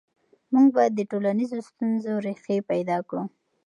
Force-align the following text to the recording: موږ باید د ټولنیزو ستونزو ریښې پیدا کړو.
موږ 0.53 0.67
باید 0.75 0.93
د 0.95 1.01
ټولنیزو 1.11 1.57
ستونزو 1.69 2.11
ریښې 2.25 2.57
پیدا 2.71 2.97
کړو. 3.07 3.23